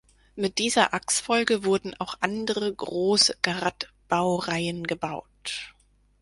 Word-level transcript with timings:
Mit 0.35 0.57
dieser 0.57 0.95
Achsfolge 0.95 1.63
wurden 1.63 1.93
auch 1.99 2.15
andere 2.21 2.73
große 2.73 3.37
Garratt-Baureihen 3.43 4.87
gebaut. 4.87 5.75